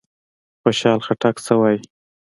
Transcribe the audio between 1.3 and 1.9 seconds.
څه وايي؟